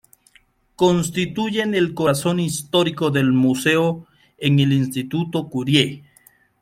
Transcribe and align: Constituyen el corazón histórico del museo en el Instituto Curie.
Constituyen 0.77 1.75
el 1.75 1.93
corazón 1.93 2.39
histórico 2.39 3.11
del 3.11 3.33
museo 3.33 4.07
en 4.39 4.59
el 4.59 4.73
Instituto 4.73 5.47
Curie. 5.47 6.03